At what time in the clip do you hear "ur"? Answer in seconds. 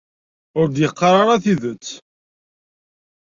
0.59-0.67